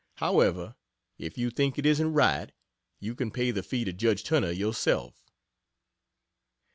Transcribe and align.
However, 0.15 0.77
if 1.19 1.37
you 1.37 1.51
think 1.51 1.77
it 1.77 1.85
isn't 1.85 2.13
right, 2.13 2.51
you 2.99 3.13
can 3.13 3.29
pay 3.29 3.51
the 3.51 3.61
fee 3.61 3.83
to 3.85 3.93
judge 3.93 4.23
Turner 4.23 4.49
yourself. 4.49 5.29